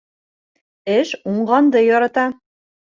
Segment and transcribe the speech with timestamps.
[0.95, 2.29] Эш уңғанды ярата.